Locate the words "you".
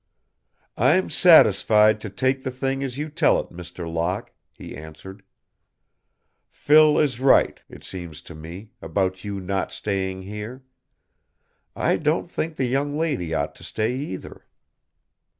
2.97-3.07, 9.23-9.39